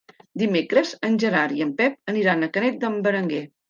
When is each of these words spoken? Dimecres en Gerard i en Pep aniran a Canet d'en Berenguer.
Dimecres 0.43 0.93
en 1.09 1.21
Gerard 1.25 1.55
i 1.61 1.63
en 1.69 1.77
Pep 1.85 2.13
aniran 2.17 2.45
a 2.45 2.53
Canet 2.59 2.85
d'en 2.85 3.03
Berenguer. 3.09 3.49